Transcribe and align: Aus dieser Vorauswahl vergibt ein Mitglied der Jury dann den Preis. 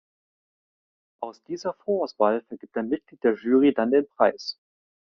Aus 1.21 1.43
dieser 1.43 1.73
Vorauswahl 1.75 2.41
vergibt 2.47 2.75
ein 2.75 2.87
Mitglied 2.89 3.23
der 3.23 3.35
Jury 3.35 3.71
dann 3.71 3.91
den 3.91 4.07
Preis. 4.07 4.57